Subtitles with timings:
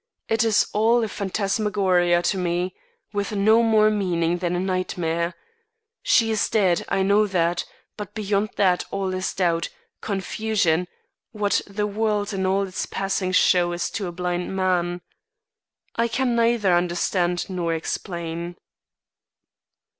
[0.27, 2.73] It is all a phantasmagoria to me
[3.13, 5.35] with no more meaning than a nightmare.
[6.01, 7.65] She is dead I know that
[7.97, 9.69] but beyond that, all is doubt
[10.01, 10.87] confusion
[11.33, 15.01] what the world and all its passing show is to a blind man.
[15.95, 18.55] I can neither understand nor explain."